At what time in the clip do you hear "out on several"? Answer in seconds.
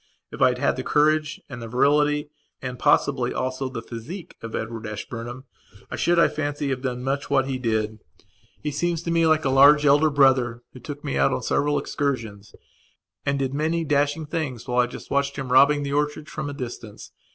11.19-11.77